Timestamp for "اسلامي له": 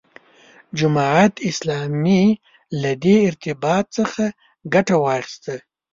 1.49-2.91